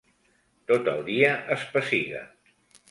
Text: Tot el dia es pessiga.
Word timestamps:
Tot 0.71 0.89
el 0.95 1.03
dia 1.11 1.31
es 1.59 1.69
pessiga. 1.77 2.29